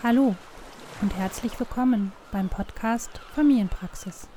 Hallo 0.00 0.36
und 1.02 1.16
herzlich 1.16 1.58
willkommen 1.58 2.12
beim 2.30 2.48
Podcast 2.48 3.10
Familienpraxis. 3.34 4.28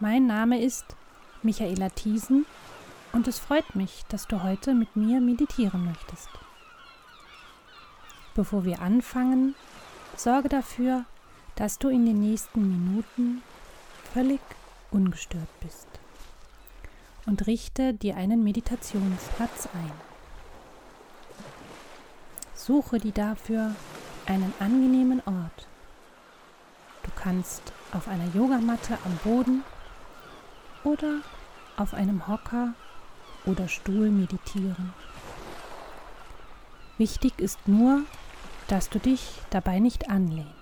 Mein 0.00 0.26
Name 0.26 0.60
ist 0.60 0.96
Michaela 1.44 1.90
Thiesen 1.90 2.46
und 3.12 3.28
es 3.28 3.38
freut 3.38 3.76
mich, 3.76 4.02
dass 4.08 4.26
du 4.26 4.42
heute 4.42 4.74
mit 4.74 4.96
mir 4.96 5.20
meditieren 5.20 5.84
möchtest. 5.84 6.30
Bevor 8.34 8.64
wir 8.64 8.80
anfangen, 8.82 9.54
sorge 10.16 10.48
dafür, 10.48 11.04
dass 11.56 11.78
du 11.78 11.88
in 11.88 12.06
den 12.06 12.20
nächsten 12.20 12.60
Minuten 12.68 13.42
völlig 14.12 14.40
ungestört 14.90 15.48
bist 15.60 15.88
und 17.26 17.46
richte 17.46 17.94
dir 17.94 18.16
einen 18.16 18.42
Meditationsplatz 18.42 19.68
ein. 19.74 19.92
Suche 22.54 22.98
dir 22.98 23.12
dafür 23.12 23.74
einen 24.26 24.52
angenehmen 24.60 25.20
Ort. 25.26 25.68
Du 27.02 27.10
kannst 27.16 27.72
auf 27.92 28.08
einer 28.08 28.26
Yogamatte 28.34 28.98
am 29.04 29.16
Boden 29.24 29.64
oder 30.84 31.20
auf 31.76 31.94
einem 31.94 32.28
Hocker 32.28 32.74
oder 33.44 33.68
Stuhl 33.68 34.10
meditieren. 34.10 34.94
Wichtig 36.98 37.38
ist 37.38 37.66
nur, 37.66 38.02
dass 38.68 38.88
du 38.88 38.98
dich 38.98 39.40
dabei 39.50 39.80
nicht 39.80 40.08
anlehnst. 40.08 40.61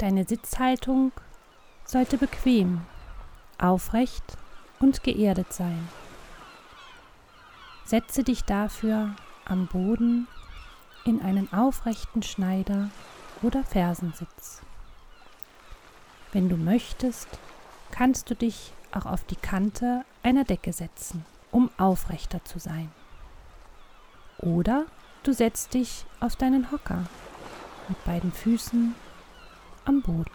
Deine 0.00 0.24
Sitzhaltung 0.24 1.12
sollte 1.84 2.16
bequem, 2.16 2.80
aufrecht 3.58 4.24
und 4.78 5.02
geerdet 5.02 5.52
sein. 5.52 5.90
Setze 7.84 8.24
dich 8.24 8.44
dafür 8.44 9.14
am 9.44 9.66
Boden 9.66 10.26
in 11.04 11.20
einen 11.20 11.52
aufrechten 11.52 12.22
Schneider 12.22 12.88
oder 13.42 13.62
Fersensitz. 13.62 14.62
Wenn 16.32 16.48
du 16.48 16.56
möchtest, 16.56 17.28
kannst 17.90 18.30
du 18.30 18.34
dich 18.34 18.72
auch 18.92 19.04
auf 19.04 19.24
die 19.24 19.36
Kante 19.36 20.06
einer 20.22 20.44
Decke 20.44 20.72
setzen, 20.72 21.26
um 21.50 21.68
aufrechter 21.76 22.42
zu 22.46 22.58
sein. 22.58 22.90
Oder 24.38 24.86
du 25.24 25.34
setzt 25.34 25.74
dich 25.74 26.06
auf 26.20 26.36
deinen 26.36 26.72
Hocker 26.72 27.04
mit 27.90 28.02
beiden 28.06 28.32
Füßen 28.32 28.94
am 29.84 30.02
Boden. 30.02 30.30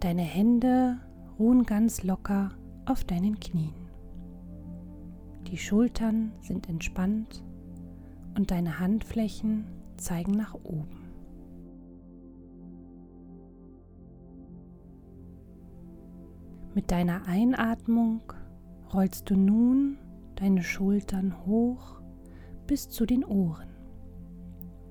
Deine 0.00 0.22
Hände 0.22 1.00
ruhen 1.38 1.64
ganz 1.64 2.04
locker 2.04 2.50
auf 2.84 3.02
deinen 3.04 3.40
Knien. 3.40 3.74
Die 5.50 5.58
Schultern 5.58 6.32
sind 6.42 6.68
entspannt 6.68 7.42
und 8.36 8.50
deine 8.50 8.78
Handflächen 8.78 9.64
zeigen 9.96 10.32
nach 10.32 10.54
oben. 10.54 11.05
Mit 16.76 16.90
deiner 16.90 17.26
Einatmung 17.26 18.20
rollst 18.92 19.30
du 19.30 19.34
nun 19.34 19.96
deine 20.34 20.62
Schultern 20.62 21.46
hoch 21.46 22.02
bis 22.66 22.90
zu 22.90 23.06
den 23.06 23.24
Ohren 23.24 23.70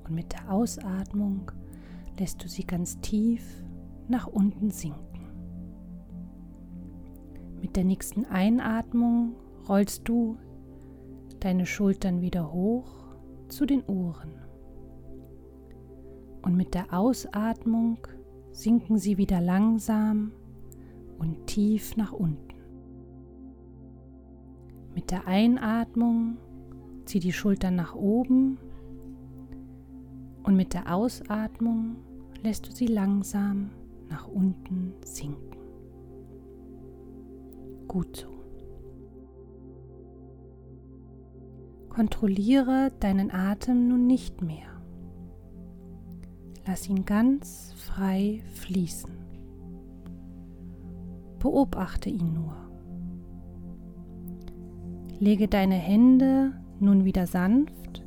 und 0.04 0.16
mit 0.16 0.34
der 0.34 0.52
Ausatmung 0.52 1.52
lässt 2.18 2.44
du 2.44 2.50
sie 2.50 2.64
ganz 2.64 3.00
tief 3.02 3.64
nach 4.08 4.26
unten 4.26 4.72
sinken. 4.72 5.30
Mit 7.62 7.76
der 7.76 7.84
nächsten 7.84 8.26
Einatmung 8.26 9.36
rollst 9.70 10.10
du 10.10 10.40
deine 11.40 11.68
Schultern 11.68 12.20
wieder 12.20 12.52
hoch 12.52 13.16
zu 13.48 13.68
den 13.68 13.84
Ohren. 13.84 14.34
Und 16.42 16.58
mit 16.58 16.74
der 16.74 16.92
Ausatmung 16.92 18.00
sinken 18.52 18.98
sie 18.98 19.20
wieder 19.20 19.40
langsam 19.40 20.32
und 21.18 21.48
tief 21.48 21.98
nach 21.98 22.12
unten. 22.12 22.56
Mit 24.94 25.12
der 25.12 25.28
Einatmung 25.28 26.38
zieh 27.06 27.20
die 27.20 27.34
Schultern 27.34 27.76
nach 27.76 27.96
oben 27.96 28.58
und 30.44 30.56
mit 30.56 30.74
der 30.74 30.94
Ausatmung 30.94 31.98
lässt 32.44 32.68
du 32.68 32.72
sie 32.72 32.88
langsam 32.88 33.72
nach 34.10 34.28
unten 34.28 34.94
sinken 35.04 35.56
gut 37.96 38.18
so. 38.18 38.28
Kontrolliere 41.88 42.92
deinen 43.00 43.32
Atem 43.32 43.88
nun 43.88 44.06
nicht 44.06 44.42
mehr. 44.42 44.68
Lass 46.68 46.90
ihn 46.90 47.06
ganz 47.06 47.74
frei 47.78 48.42
fließen. 48.56 49.15
Beobachte 51.46 52.10
ihn 52.10 52.34
nur. 52.34 52.56
Lege 55.20 55.48
deine 55.48 55.76
Hände 55.76 56.54
nun 56.80 57.06
wieder 57.06 57.28
sanft 57.28 58.04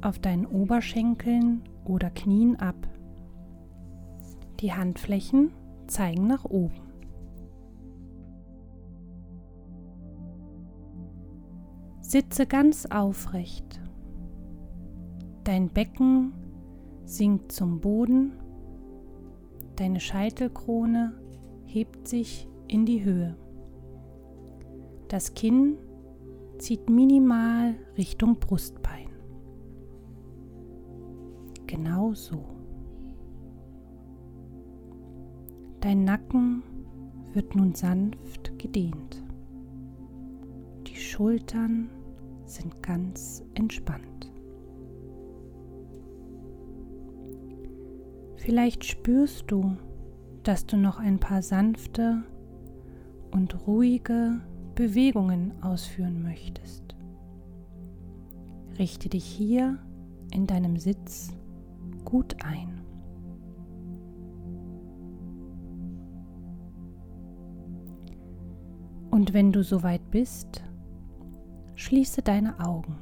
auf 0.00 0.18
deinen 0.18 0.44
Oberschenkeln 0.44 1.62
oder 1.84 2.10
Knien 2.10 2.56
ab. 2.56 2.74
Die 4.58 4.72
Handflächen 4.72 5.52
zeigen 5.86 6.26
nach 6.26 6.44
oben. 6.46 6.80
Sitze 12.00 12.44
ganz 12.44 12.86
aufrecht. 12.86 13.80
Dein 15.44 15.68
Becken 15.68 16.32
sinkt 17.04 17.52
zum 17.52 17.78
Boden. 17.78 18.32
Deine 19.76 20.00
Scheitelkrone 20.00 21.12
hebt 21.68 22.08
sich 22.08 22.48
in 22.66 22.86
die 22.86 23.04
Höhe. 23.04 23.36
Das 25.08 25.34
Kinn 25.34 25.76
zieht 26.58 26.88
minimal 26.88 27.74
Richtung 27.96 28.38
Brustbein. 28.38 29.08
Genau 31.66 32.14
so. 32.14 32.42
Dein 35.80 36.04
Nacken 36.04 36.62
wird 37.34 37.54
nun 37.54 37.74
sanft 37.74 38.58
gedehnt. 38.58 39.22
Die 40.86 40.96
Schultern 40.96 41.90
sind 42.46 42.82
ganz 42.82 43.44
entspannt. 43.54 44.32
Vielleicht 48.36 48.84
spürst 48.84 49.50
du, 49.50 49.76
dass 50.42 50.66
du 50.66 50.76
noch 50.76 50.98
ein 50.98 51.18
paar 51.18 51.42
sanfte 51.42 52.22
und 53.30 53.66
ruhige 53.66 54.40
Bewegungen 54.74 55.52
ausführen 55.62 56.22
möchtest. 56.22 56.96
Richte 58.78 59.08
dich 59.08 59.24
hier 59.24 59.78
in 60.32 60.46
deinem 60.46 60.76
Sitz 60.76 61.32
gut 62.04 62.36
ein. 62.44 62.80
Und 69.10 69.32
wenn 69.32 69.52
du 69.52 69.64
soweit 69.64 70.10
bist, 70.10 70.62
Schließe 71.78 72.22
deine 72.22 72.58
Augen. 72.58 72.98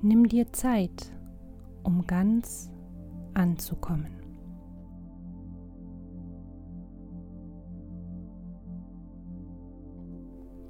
Nimm 0.00 0.26
dir 0.26 0.50
Zeit, 0.54 1.12
um 1.82 2.06
ganz 2.06 2.70
anzukommen. 3.34 4.23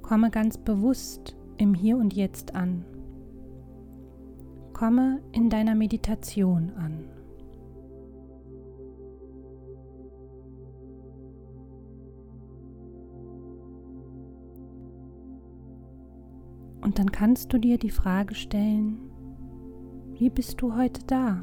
Komme 0.07 0.29
ganz 0.29 0.57
bewusst 0.57 1.35
im 1.57 1.73
Hier 1.73 1.97
und 1.97 2.13
Jetzt 2.13 2.53
an. 2.53 2.85
Komme 4.73 5.21
in 5.31 5.49
deiner 5.49 5.73
Meditation 5.73 6.71
an. 6.75 7.05
Und 16.81 16.99
dann 16.99 17.11
kannst 17.11 17.51
du 17.51 17.57
dir 17.57 17.79
die 17.79 17.89
Frage 17.89 18.35
stellen, 18.35 18.99
wie 20.13 20.29
bist 20.29 20.61
du 20.61 20.75
heute 20.75 21.01
da? 21.07 21.41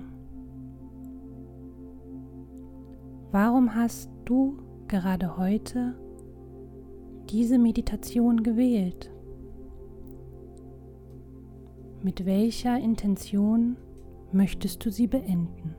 warum 3.32 3.75
hast 3.75 4.11
du 4.26 4.58
gerade 4.88 5.38
heute 5.38 5.94
diese 7.32 7.58
Meditation 7.58 8.43
gewählt? 8.43 9.11
Mit 12.02 12.26
welcher 12.26 12.79
Intention 12.79 13.79
möchtest 14.32 14.84
du 14.84 14.90
sie 14.90 15.06
beenden? 15.06 15.75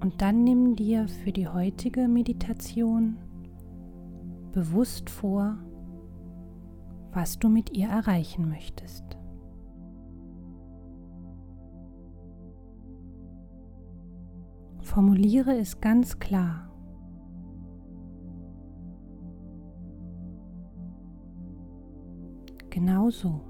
Und 0.00 0.20
dann 0.20 0.42
nimm 0.42 0.74
dir 0.74 1.06
für 1.06 1.30
die 1.30 1.46
heutige 1.46 2.08
Meditation 2.08 3.18
bewusst 4.50 5.10
vor, 5.10 5.58
was 7.12 7.38
du 7.38 7.48
mit 7.48 7.76
ihr 7.76 7.88
erreichen 7.88 8.48
möchtest. 8.48 9.15
Formuliere 14.96 15.54
es 15.58 15.78
ganz 15.82 16.18
klar. 16.18 16.70
Genau 22.70 23.10
so. 23.10 23.42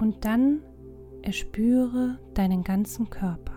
Und 0.00 0.24
dann 0.24 0.62
erspüre 1.22 2.18
deinen 2.34 2.64
ganzen 2.64 3.08
Körper. 3.08 3.54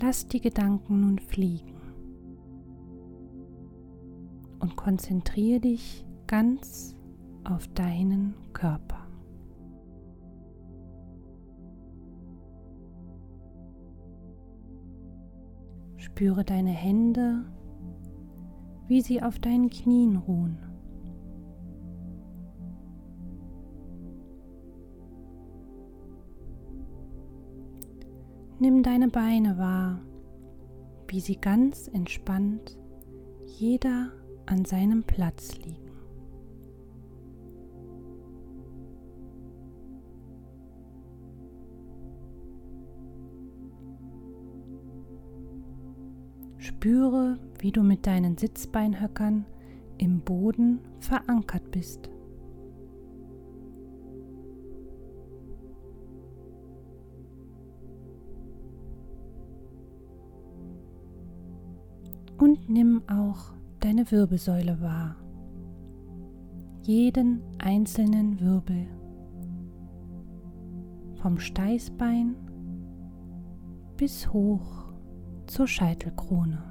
Lass 0.00 0.26
die 0.26 0.40
Gedanken 0.40 1.00
nun 1.00 1.18
fliegen 1.18 1.73
und 4.64 4.76
konzentriere 4.76 5.60
dich 5.60 6.06
ganz 6.26 6.94
auf 7.44 7.68
deinen 7.74 8.32
Körper. 8.54 9.06
Spüre 15.98 16.46
deine 16.46 16.70
Hände, 16.70 17.44
wie 18.88 19.02
sie 19.02 19.22
auf 19.22 19.38
deinen 19.38 19.68
Knien 19.68 20.16
ruhen. 20.16 20.58
Nimm 28.60 28.82
deine 28.82 29.08
Beine 29.08 29.58
wahr, 29.58 30.00
wie 31.08 31.20
sie 31.20 31.36
ganz 31.36 31.86
entspannt, 31.88 32.78
jeder 33.58 34.23
an 34.46 34.64
seinem 34.64 35.02
Platz 35.04 35.56
liegen. 35.58 35.84
Spüre, 46.58 47.38
wie 47.58 47.72
du 47.72 47.82
mit 47.82 48.06
deinen 48.06 48.38
Sitzbeinhöckern 48.38 49.46
im 49.98 50.20
Boden 50.20 50.80
verankert 50.98 51.70
bist. 51.70 52.10
Und 62.38 62.68
nimm 62.68 63.02
auch 63.08 63.54
deine 63.84 64.10
Wirbelsäule 64.10 64.80
wahr. 64.80 65.16
Jeden 66.84 67.42
einzelnen 67.58 68.40
Wirbel. 68.40 68.86
Vom 71.20 71.38
Steißbein 71.38 72.34
bis 73.98 74.32
hoch 74.32 74.86
zur 75.46 75.68
Scheitelkrone. 75.68 76.62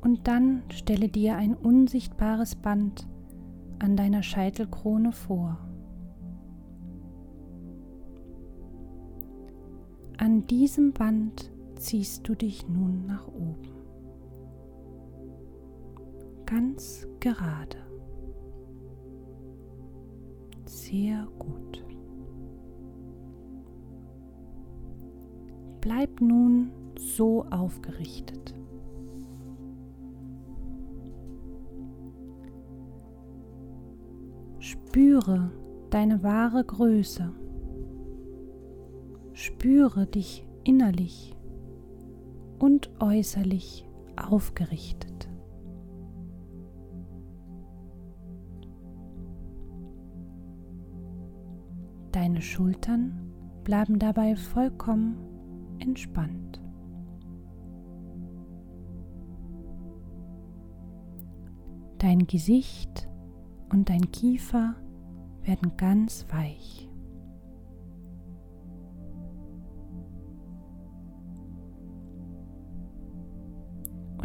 Und 0.00 0.26
dann 0.26 0.64
stelle 0.70 1.08
dir 1.08 1.36
ein 1.36 1.54
unsichtbares 1.54 2.56
Band 2.56 3.08
an 3.78 3.96
deiner 3.96 4.24
Scheitelkrone 4.24 5.12
vor. 5.12 5.67
An 10.20 10.44
diesem 10.48 10.92
Band 10.92 11.52
ziehst 11.76 12.28
du 12.28 12.34
dich 12.34 12.68
nun 12.68 13.06
nach 13.06 13.28
oben. 13.28 13.72
Ganz 16.44 17.06
gerade. 17.20 17.78
Sehr 20.64 21.28
gut. 21.38 21.84
Bleib 25.80 26.20
nun 26.20 26.72
so 26.98 27.44
aufgerichtet. 27.44 28.56
Spüre 34.58 35.52
deine 35.90 36.24
wahre 36.24 36.64
Größe. 36.64 37.32
Spüre 39.40 40.04
dich 40.04 40.44
innerlich 40.64 41.32
und 42.58 42.90
äußerlich 43.00 43.88
aufgerichtet. 44.16 45.28
Deine 52.10 52.42
Schultern 52.42 53.32
bleiben 53.62 54.00
dabei 54.00 54.34
vollkommen 54.34 55.18
entspannt. 55.78 56.60
Dein 61.98 62.26
Gesicht 62.26 63.08
und 63.72 63.88
dein 63.88 64.10
Kiefer 64.10 64.74
werden 65.44 65.76
ganz 65.76 66.26
weich. 66.32 66.87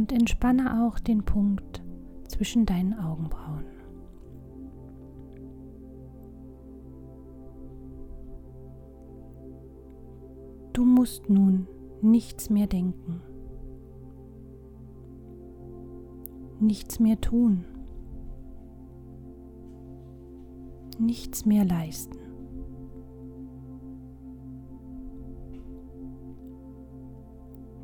Und 0.03 0.11
entspanne 0.11 0.83
auch 0.83 0.99
den 0.99 1.23
Punkt 1.23 1.81
zwischen 2.27 2.65
deinen 2.65 2.93
Augenbrauen. 2.93 3.63
Du 10.73 10.83
musst 10.83 11.29
nun 11.29 11.69
nichts 12.01 12.49
mehr 12.49 12.67
denken, 12.67 13.21
nichts 16.59 16.99
mehr 16.99 17.21
tun, 17.21 17.63
nichts 20.99 21.45
mehr 21.45 21.63
leisten. 21.63 22.19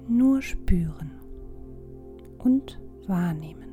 Nur 0.09 0.41
spüren 0.41 1.18
und 2.39 2.79
wahrnehmen. 3.07 3.69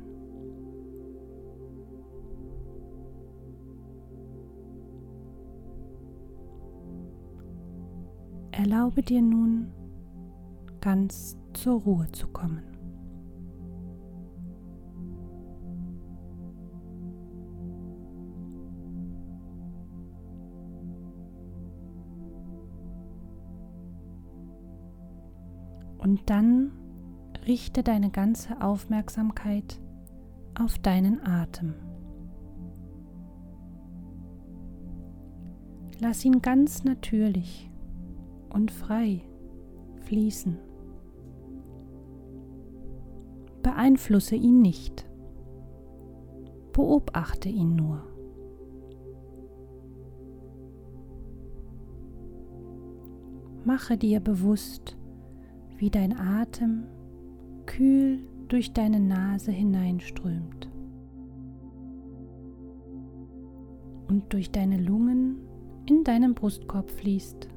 Erlaube 8.51 9.01
dir 9.03 9.21
nun 9.21 9.71
ganz 10.81 11.37
zur 11.53 11.81
Ruhe 11.81 12.11
zu 12.11 12.27
kommen. 12.27 12.63
Und 25.99 26.29
dann 26.29 26.71
richte 27.47 27.81
deine 27.81 28.09
ganze 28.09 28.61
Aufmerksamkeit 28.61 29.79
auf 30.59 30.77
deinen 30.79 31.25
Atem. 31.25 31.75
Lass 35.99 36.25
ihn 36.25 36.41
ganz 36.41 36.83
natürlich 36.83 37.71
und 38.49 38.69
frei 38.71 39.21
fließen. 40.01 40.57
Beeinflusse 43.63 44.35
ihn 44.35 44.61
nicht. 44.61 45.09
Beobachte 46.73 47.49
ihn 47.49 47.75
nur. 47.75 48.03
Mache 53.65 53.97
dir 53.97 54.19
bewusst, 54.19 54.97
wie 55.77 55.89
dein 55.89 56.17
Atem 56.17 56.87
kühl 57.67 58.19
durch 58.47 58.73
deine 58.73 58.99
Nase 58.99 59.51
hineinströmt 59.51 60.71
und 64.07 64.33
durch 64.33 64.51
deine 64.51 64.81
Lungen 64.81 65.37
in 65.85 66.03
deinen 66.03 66.33
Brustkorb 66.33 66.89
fließt. 66.89 67.49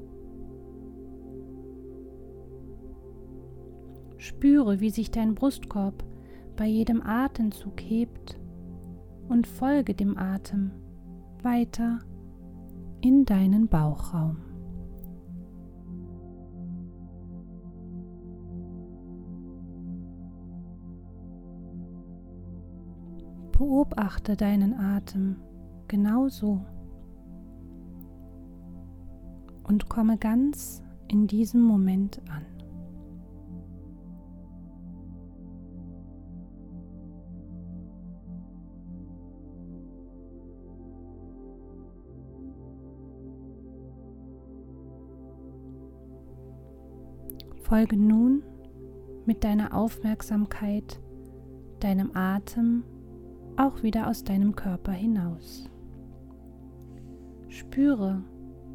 Spüre, 4.19 4.81
wie 4.81 4.91
sich 4.91 5.11
dein 5.11 5.35
Brustkorb 5.35 6.05
bei 6.57 6.67
jedem 6.67 7.01
Atemzug 7.01 7.81
hebt 7.81 8.39
und 9.29 9.47
folge 9.47 9.95
dem 9.95 10.19
Atem 10.19 10.73
weiter 11.43 12.01
in 13.01 13.25
deinen 13.25 13.69
Bauchraum. 13.69 14.50
Beobachte 23.61 24.39
deinen 24.39 24.73
Atem 24.73 25.37
genauso 25.87 26.65
und 29.65 29.91
komme 29.91 30.17
ganz 30.17 30.83
in 31.09 31.27
diesem 31.27 31.61
Moment 31.61 32.23
an. 32.31 32.47
Folge 47.61 47.99
nun 47.99 48.43
mit 49.27 49.45
deiner 49.45 49.75
Aufmerksamkeit 49.75 50.99
deinem 51.81 52.17
Atem 52.17 52.85
auch 53.57 53.83
wieder 53.83 54.09
aus 54.09 54.25
deinem 54.25 54.55
Körper 54.55 54.93
hinaus. 54.93 55.69
Spüre, 57.49 58.23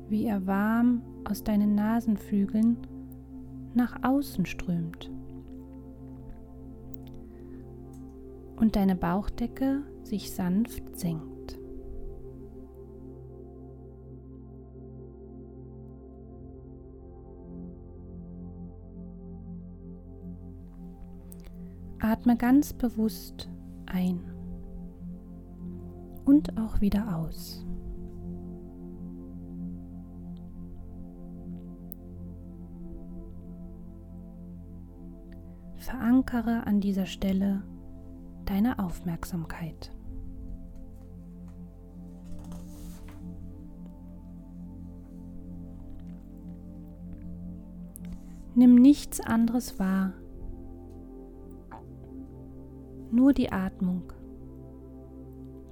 wie 0.09 0.25
er 0.25 0.45
warm 0.45 1.01
aus 1.23 1.43
deinen 1.43 1.75
Nasenflügeln 1.75 2.77
nach 3.73 4.03
außen 4.03 4.45
strömt 4.45 5.11
und 8.57 8.75
deine 8.75 8.95
Bauchdecke 8.95 9.83
sich 10.03 10.31
sanft 10.31 10.97
senkt. 10.97 11.59
Atme 21.99 22.37
ganz 22.37 22.71
bewusst 22.71 23.49
ein 23.87 24.34
und 26.25 26.57
auch 26.57 26.81
wieder 26.81 27.17
aus. 27.17 27.65
Verankere 35.77 36.65
an 36.65 36.81
dieser 36.81 37.05
Stelle 37.05 37.63
deine 38.45 38.79
Aufmerksamkeit. 38.79 39.91
Nimm 48.55 48.75
nichts 48.75 49.19
anderes 49.19 49.79
wahr 49.79 50.13
nur 53.15 53.33
die 53.33 53.51
Atmung, 53.51 54.11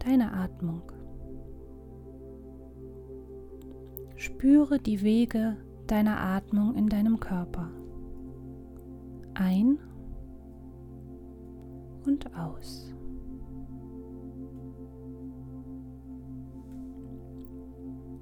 deine 0.06 0.34
Atmung. 0.34 0.92
Spüre 4.16 4.80
die 4.80 5.02
Wege 5.02 5.58
deiner 5.88 6.20
Atmung 6.20 6.76
in 6.76 6.88
deinem 6.90 7.20
Körper. 7.20 7.70
Ein 9.34 9.80
und 12.06 12.36
aus. 12.38 12.94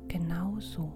Genau 0.07 0.59
so. 0.59 0.91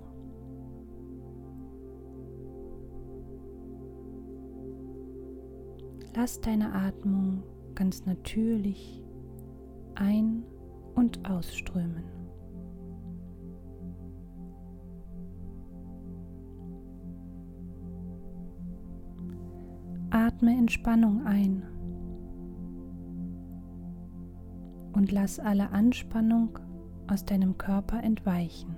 Lass 6.15 6.39
deine 6.39 6.73
Atmung 6.73 7.43
ganz 7.75 8.05
natürlich 8.05 9.03
ein- 9.95 10.45
und 10.95 11.29
ausströmen. 11.29 12.03
Atme 20.09 20.51
Entspannung 20.51 21.25
ein 21.25 21.63
und 24.93 25.11
lass 25.11 25.39
alle 25.39 25.71
Anspannung 25.71 26.57
aus 27.07 27.25
deinem 27.25 27.57
Körper 27.57 28.01
entweichen. 28.01 28.77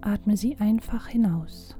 Atme 0.00 0.36
sie 0.36 0.56
einfach 0.58 1.08
hinaus. 1.08 1.76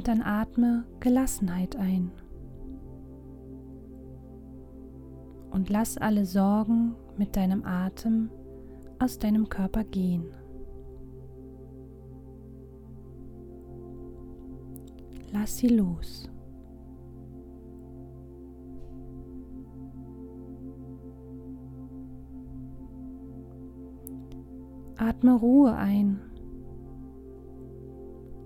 Und 0.00 0.08
dann 0.08 0.22
atme 0.22 0.86
Gelassenheit 1.00 1.76
ein. 1.76 2.10
Und 5.50 5.68
lass 5.68 5.98
alle 5.98 6.24
Sorgen 6.24 6.96
mit 7.18 7.36
deinem 7.36 7.66
Atem 7.66 8.30
aus 8.98 9.18
deinem 9.18 9.50
Körper 9.50 9.84
gehen. 9.84 10.24
Lass 15.32 15.58
sie 15.58 15.68
los. 15.68 16.30
Atme 24.96 25.34
Ruhe 25.34 25.74
ein 25.74 26.29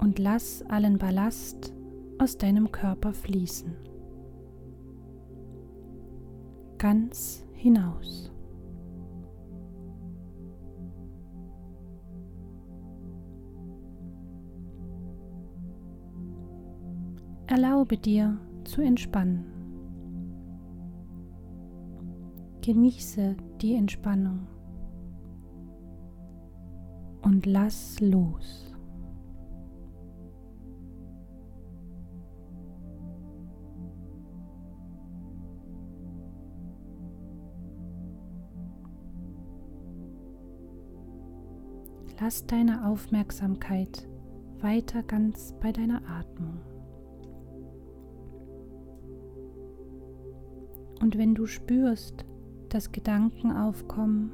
und 0.04 0.18
lass 0.18 0.62
allen 0.68 0.98
Ballast 0.98 1.72
aus 2.18 2.36
deinem 2.36 2.70
Körper 2.70 3.14
fließen. 3.14 3.74
Ganz 6.76 7.42
hinaus. 7.54 8.30
Erlaube 17.46 17.96
dir 17.96 18.38
zu 18.64 18.82
entspannen. 18.82 19.46
Genieße 22.60 23.36
die 23.62 23.74
Entspannung 23.74 24.46
und 27.22 27.46
lass 27.46 28.00
los. 28.00 28.73
Lass 42.20 42.46
deine 42.46 42.86
Aufmerksamkeit 42.86 44.08
weiter 44.60 45.02
ganz 45.02 45.54
bei 45.60 45.72
deiner 45.72 46.00
Atmung. 46.08 46.60
Und 51.00 51.18
wenn 51.18 51.34
du 51.34 51.46
spürst, 51.46 52.24
dass 52.68 52.92
Gedanken 52.92 53.52
aufkommen, 53.52 54.32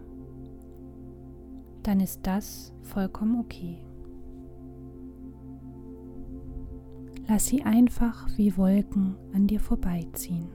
dann 1.83 2.01
ist 2.01 2.27
das 2.27 2.73
vollkommen 2.83 3.41
okay. 3.41 3.79
Lass 7.27 7.47
sie 7.47 7.63
einfach 7.63 8.29
wie 8.37 8.57
Wolken 8.57 9.17
an 9.33 9.47
dir 9.47 9.61
vorbeiziehen. 9.61 10.49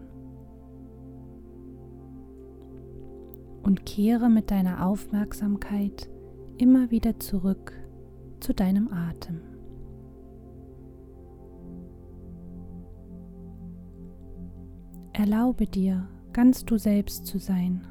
Und 3.64 3.86
kehre 3.86 4.30
mit 4.30 4.52
deiner 4.52 4.86
Aufmerksamkeit 4.86 6.10
immer 6.58 6.92
wieder 6.92 7.20
zurück 7.20 7.74
zu 8.40 8.54
deinem 8.54 8.88
Atem. 8.92 9.42
Erlaube 15.14 15.66
dir, 15.66 16.08
ganz 16.34 16.66
du 16.66 16.78
selbst 16.78 17.26
zu 17.26 17.40
sein. 17.40 17.88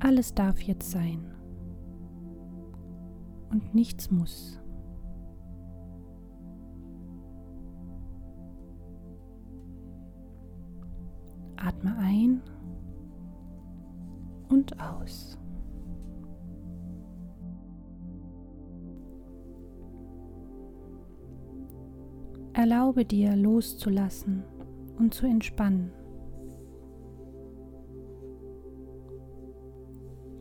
Alles 0.00 0.34
darf 0.34 0.60
jetzt 0.60 0.90
sein 0.90 1.32
und 3.50 3.74
nichts 3.74 4.10
muss. 4.10 4.61
Atme 11.64 11.96
ein 11.96 12.42
und 14.48 14.80
aus. 14.80 15.38
Erlaube 22.52 23.04
dir 23.04 23.36
loszulassen 23.36 24.42
und 24.98 25.14
zu 25.14 25.26
entspannen. 25.26 25.92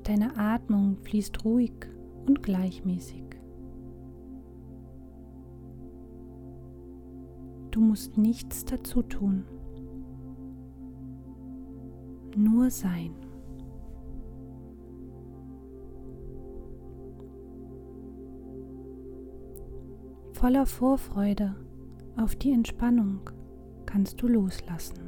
Deine 0.04 0.36
Atmung 0.38 0.98
fließt 0.98 1.46
ruhig 1.46 1.74
und 2.26 2.42
gleichmäßig. 2.42 3.24
Du 7.70 7.80
musst 7.80 8.18
nichts 8.18 8.66
dazu 8.66 9.04
tun, 9.04 9.46
nur 12.38 12.70
sein. 12.70 13.12
Voller 20.34 20.66
Vorfreude 20.66 21.56
auf 22.18 22.36
die 22.36 22.52
Entspannung 22.52 23.30
kannst 23.86 24.22
du 24.22 24.28
loslassen. 24.28 25.00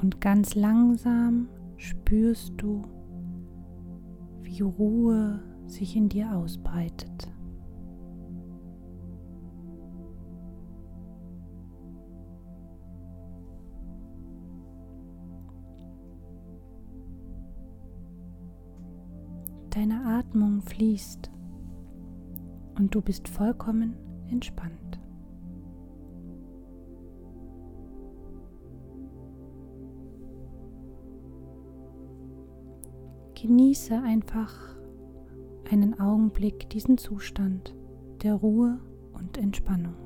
Und 0.00 0.20
ganz 0.20 0.54
langsam 0.54 1.48
spürst 1.76 2.54
du, 2.56 2.82
wie 4.42 4.60
Ruhe 4.60 5.42
sich 5.66 5.96
in 5.96 6.08
dir 6.08 6.34
ausbreitet. 6.36 7.35
Deine 19.76 20.06
Atmung 20.06 20.62
fließt 20.62 21.30
und 22.78 22.94
du 22.94 23.02
bist 23.02 23.28
vollkommen 23.28 23.94
entspannt. 24.30 24.98
Genieße 33.34 34.00
einfach 34.00 34.78
einen 35.70 36.00
Augenblick 36.00 36.70
diesen 36.70 36.96
Zustand 36.96 37.74
der 38.22 38.32
Ruhe 38.32 38.80
und 39.12 39.36
Entspannung. 39.36 40.05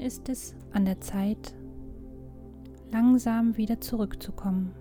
Ist 0.00 0.30
es 0.30 0.54
an 0.72 0.86
der 0.86 0.98
Zeit, 1.02 1.54
langsam 2.90 3.58
wieder 3.58 3.82
zurückzukommen. 3.82 4.74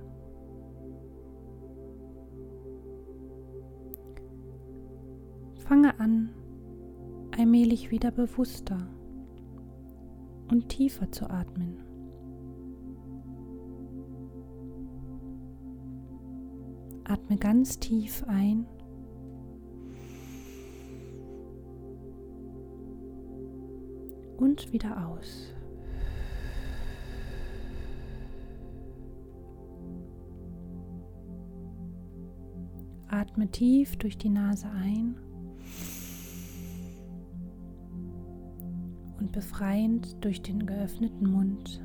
Fange 5.55 5.99
an, 5.99 6.29
allmählich 7.38 7.91
wieder 7.91 8.12
bewusster 8.12 8.88
und 10.49 10.69
tiefer 10.69 11.12
zu 11.12 11.29
atmen. 11.29 11.84
Atme 17.03 17.36
ganz 17.36 17.77
tief 17.77 18.23
ein 18.25 18.65
und 24.39 24.71
wieder 24.71 25.08
aus. 25.08 25.54
Atme 33.10 33.49
tief 33.49 33.97
durch 33.97 34.17
die 34.17 34.30
Nase 34.30 34.69
ein 34.69 35.15
und 39.19 39.32
befreiend 39.32 40.23
durch 40.23 40.41
den 40.41 40.65
geöffneten 40.65 41.30
Mund 41.30 41.82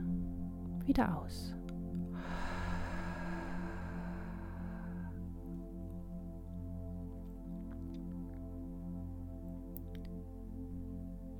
wieder 0.85 1.19
aus. 1.19 1.55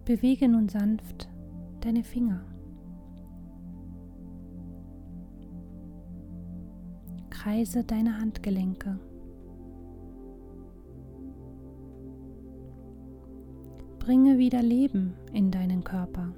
Bewege 0.05 0.49
nun 0.49 0.69
sanft 0.69 1.31
deine 1.81 2.05
Finger. 2.05 2.45
Kreise 7.31 7.85
deine 7.85 8.21
Handgelenke. 8.21 8.99
Bringe 13.99 14.37
wieder 14.37 14.63
Leben 14.63 15.15
in 15.33 15.51
deinen 15.51 15.83
Körper. 15.85 16.35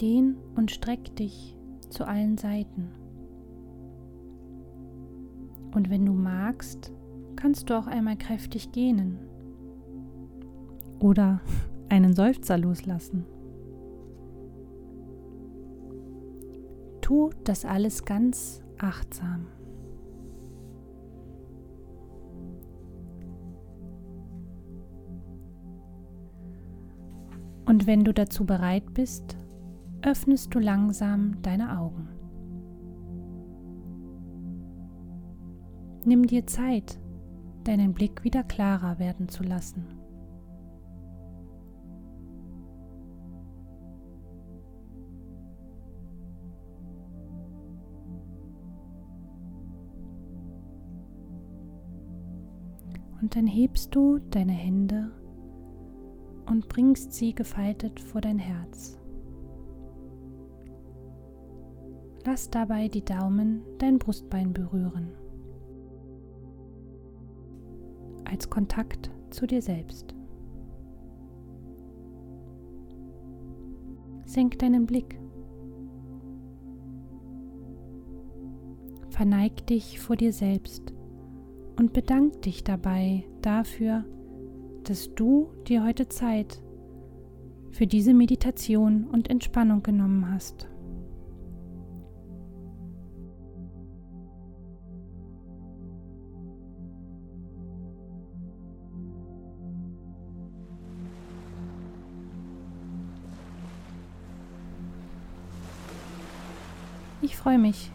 Dehn 0.00 0.36
und 0.54 0.70
streck 0.70 1.16
dich 1.16 1.56
zu 1.90 2.06
allen 2.06 2.38
Seiten. 2.38 2.92
Und 5.74 5.90
wenn 5.90 6.06
du 6.06 6.12
magst, 6.12 6.92
kannst 7.36 7.70
du 7.70 7.78
auch 7.78 7.86
einmal 7.86 8.16
kräftig 8.16 8.72
gähnen 8.72 9.18
oder 11.00 11.40
einen 11.88 12.14
Seufzer 12.14 12.58
loslassen. 12.58 13.26
Tu 17.00 17.30
das 17.44 17.64
alles 17.64 18.04
ganz 18.04 18.62
achtsam. 18.78 19.46
Und 27.66 27.86
wenn 27.86 28.04
du 28.04 28.12
dazu 28.12 28.44
bereit 28.44 28.94
bist, 28.94 29.36
öffnest 30.02 30.54
du 30.54 30.58
langsam 30.58 31.40
deine 31.42 31.78
Augen. 31.78 32.08
Nimm 36.04 36.26
dir 36.26 36.46
Zeit, 36.46 37.00
deinen 37.64 37.94
Blick 37.94 38.24
wieder 38.24 38.44
klarer 38.44 38.98
werden 38.98 39.28
zu 39.28 39.42
lassen. 39.42 39.86
Und 53.20 53.36
dann 53.36 53.46
hebst 53.46 53.94
du 53.94 54.18
deine 54.18 54.52
Hände 54.52 55.10
und 56.44 56.68
bringst 56.68 57.12
sie 57.12 57.34
gefaltet 57.34 57.98
vor 57.98 58.20
dein 58.20 58.38
Herz. 58.38 58.98
Lass 62.26 62.50
dabei 62.50 62.88
die 62.88 63.04
Daumen 63.04 63.62
dein 63.78 63.98
Brustbein 63.98 64.52
berühren. 64.52 65.23
Als 68.34 68.50
Kontakt 68.50 69.12
zu 69.30 69.46
dir 69.46 69.62
selbst. 69.62 70.12
Senk 74.24 74.58
deinen 74.58 74.86
Blick. 74.86 75.20
Verneig 79.10 79.68
dich 79.68 80.00
vor 80.00 80.16
dir 80.16 80.32
selbst 80.32 80.92
und 81.76 81.92
bedank 81.92 82.42
dich 82.42 82.64
dabei 82.64 83.24
dafür, 83.40 84.04
dass 84.82 85.14
du 85.14 85.52
dir 85.68 85.84
heute 85.84 86.08
Zeit 86.08 86.60
für 87.70 87.86
diese 87.86 88.14
Meditation 88.14 89.04
und 89.04 89.30
Entspannung 89.30 89.84
genommen 89.84 90.28
hast. 90.28 90.68
Ich 107.34 107.40
freue 107.40 107.58
mich, 107.58 107.90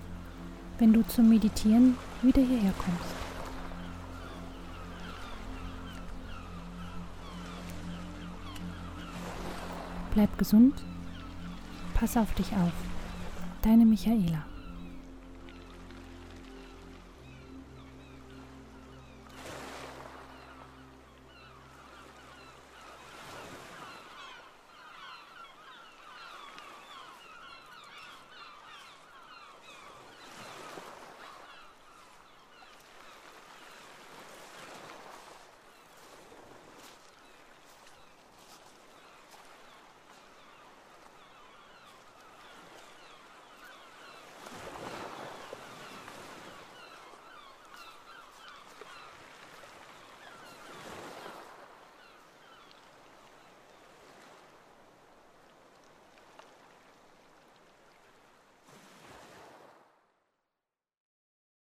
wenn 0.80 0.92
du 0.92 1.02
zum 1.08 1.30
Meditieren 1.30 1.96
wieder 2.22 2.42
hierher 2.42 2.74
kommst. 2.78 3.16
Bleib 10.14 10.38
gesund, 10.38 10.84
pass 11.94 12.18
auf 12.18 12.34
dich 12.34 12.52
auf. 12.52 12.74
Deine 13.62 13.86
Michaela. 13.86 14.44